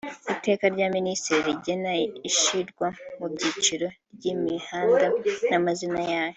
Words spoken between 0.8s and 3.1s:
Minisitiri rigena ishyirwa